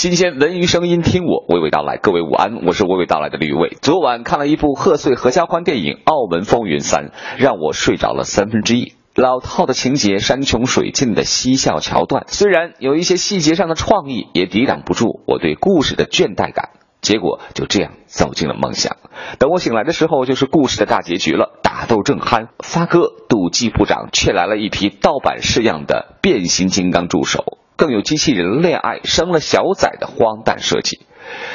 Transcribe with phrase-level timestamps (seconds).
[0.00, 1.98] 新鲜文娱声音，听我娓娓道来。
[1.98, 3.76] 各位午安，我是娓娓道来的吕伟。
[3.82, 8.94] 昨晚看了一部贺岁合家欢电影《澳门风云三》，让我睡着了三分之一。
[9.14, 16.70] 老套的情节，山穷水尽的嬉笑桥段，虽然有一些细节上的创意，也抵挡不住我对故事的倦怠感。
[17.02, 18.96] 结果就这样走进了梦想。
[19.38, 21.60] 等我醒来的时候，就是故事的大结局了。
[21.62, 27.58] 打斗正酣，发哥赌技部长却来了一批盗版式样的变形金刚助手。
[27.80, 31.00] 更有机器人恋爱生了小崽的荒诞设计，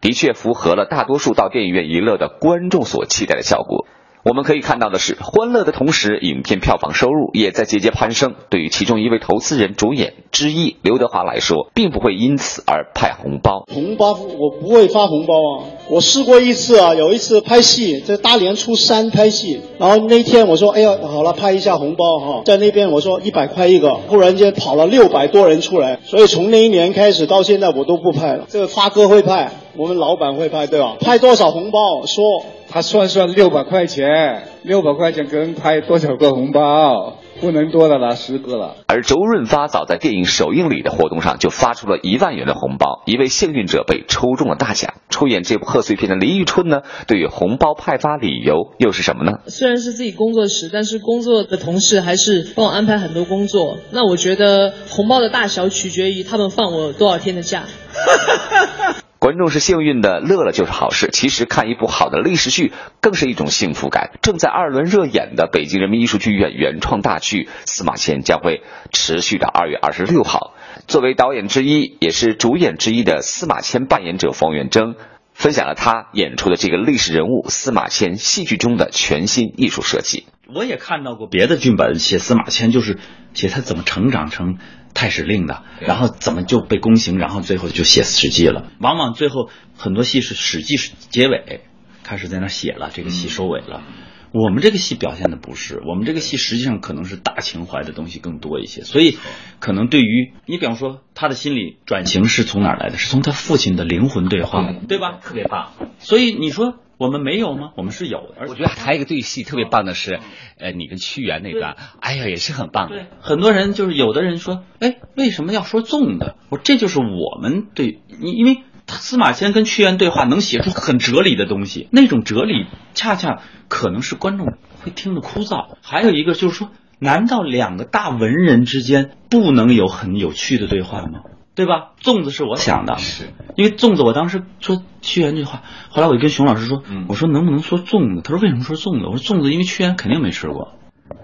[0.00, 3.86] 的确符合了大多数到电影院娱乐的观众所期待的效果。
[4.24, 8.34] 我们可以看到的是，欢乐的同时，影片票房收入也在节节攀升。
[8.50, 13.64] 对于其中一位投资人主演之一刘德华来说，并不会因此而派红包。
[13.72, 15.64] 红包我不会发红包啊！
[15.88, 28.46] 我试过一次啊，有一次拍戏在大年初三拍戏，然后那天我说：“哎呀，好了，拍一下红包哈。”在那边我说一百块一个，忽然间跑了六百多人出来，所以从那一年开始到现在我都不派了。
[28.48, 30.96] 这个发哥会派，我们老板会派，对吧？
[31.00, 32.44] 派多少红包说？
[32.78, 37.18] 他算算六百块钱，六百块钱给人拍多少个红包？
[37.40, 38.76] 不能多的了，十个了。
[38.86, 44.94] 而周润发早在电影首映礼的活动上就发出了一万元的红包，一位幸运者被抽中了大奖。
[45.10, 49.40] 出演这部贺岁片的李宇春呢，对于红包派发理由又是什么呢？
[49.48, 53.78] 虽然是自己工作室，但是工作的同事还是帮我安排很多工作。
[53.90, 57.64] 那我觉得红包的大小取决于他们放我多少天的假。
[59.28, 61.10] 观众是幸运的，乐了就是好事。
[61.12, 64.12] 其实看一部好的历史剧更是一种幸福感。
[64.22, 70.54] 正在二轮热演的北京人民艺术剧院原创大剧《司马迁》将会持续到二月二十六号。
[70.86, 74.94] 作为导演之一，也是主演之一的司马迁扮演者冯远征，
[75.34, 80.24] 分享了他演出的这个历史人物司马迁戏剧中的全新艺术设计。
[80.52, 82.98] 我也看到过别的剧本写司马迁，就是
[83.34, 84.58] 写他怎么成长成。
[84.94, 88.72] 太史令的，然后怎么就被宫刑，然后最后就写史记了。
[88.80, 91.60] 往往最后很多戏是史记是结尾，
[92.02, 93.84] 开始在那写了，这个戏收尾了。
[94.32, 98.82] 我们这个戏表现的不是，我们这个戏实际上可能是大情怀的东西更多一些。
[98.82, 99.18] 所以，
[99.60, 102.96] 可能对于你，比方说他的心理转型是从哪儿来的？
[102.96, 105.20] 是从他父亲的灵魂对话，对吧？
[105.22, 105.74] 特别棒。
[106.00, 106.74] 所以你说。
[106.98, 107.70] 我们没有吗？
[107.76, 108.46] 我们是有的。
[108.48, 110.18] 我觉得还有一个对戏特别棒的是，
[110.58, 112.88] 呃，你跟屈原那段，哎呀，也是很棒。
[112.88, 116.36] 对，很多人就是有的人说，哎，为什么要说纵的？
[116.48, 121.88] 我说这就是我们对你，因为司马迁跟屈原对话，能写出很哲理的东西。
[121.92, 124.46] 那种哲理恰恰可能是观众
[124.82, 125.76] 会听得枯燥。
[125.82, 131.20] 还有一个就是说，难道两个大文人之间不能有很有趣的对话吗？
[131.58, 131.90] 对吧？
[132.00, 133.24] 粽子是我想的，是
[133.56, 138.22] 因为粽子我当时说屈原这句话，后来我就跟熊老师说，我说能不能说粽子？
[138.22, 139.06] 他说为什么说粽子？
[139.06, 140.78] 我说粽子因为屈原肯定没吃过。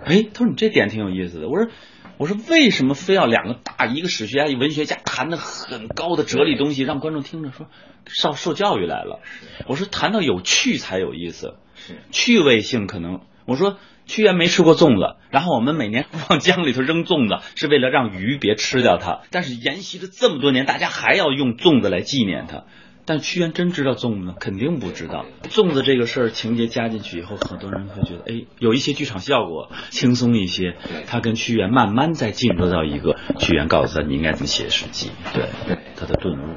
[0.05, 1.49] 哎，他说你这点挺有意思的。
[1.49, 1.71] 我说
[2.19, 7.69] 我说为什么非要两个大一个史学家一文学家谈的很高的哲理东西，让观众听着说
[8.07, 9.21] 受受教育来了？
[9.69, 13.79] 我说谈到有趣才有意思，是趣味性可能我说。
[14.07, 19.23] 屈原没吃过粽子，然后我们每年往江里头扔粽子，是为了让鱼别吃掉它。
[19.31, 22.65] 但是沿袭了这么多年，大家还要用粽子来纪念他。
[23.07, 24.35] 但屈原真知道粽子吗？
[24.39, 25.25] 肯定不知道。
[25.49, 30.77] 粽子这个事儿情节加进去以后，很多人会觉得，哎，有一些剧场效果，轻松一些。
[31.07, 35.49] 他跟屈原慢慢在进入到一个，屈原告诉他你应该怎么写诗记，对
[35.97, 36.57] 他的顿悟。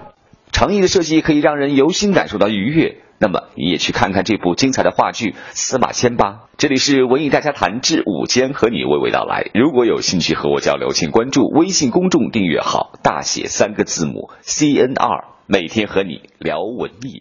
[0.51, 2.97] 诚意的设计可以让人由心感受到愉悦。
[3.19, 6.43] 那么你也去看看这部精彩的话剧《司马迁》吧。
[6.57, 9.49] 这里是文艺大家谈至午间，和你娓娓道来。
[9.53, 17.15] 如果有兴趣和我交流，请关注微信公众订阅号，大写三个字母 C N R，每天和你聊文艺。